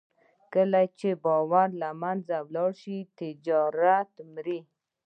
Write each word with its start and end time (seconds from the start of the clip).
کله 0.53 0.81
چې 0.99 1.09
باور 1.23 1.67
له 1.81 1.89
منځه 2.01 2.35
ولاړ 2.47 2.71
شي، 2.81 2.97
تجارت 3.19 4.11
مري. 4.33 4.59